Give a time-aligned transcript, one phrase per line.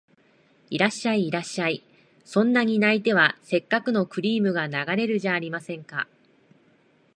[0.71, 1.83] いらっしゃい、いらっしゃい、
[2.25, 6.07] そんなに泣いては折角のクリームが流れるじゃありませんか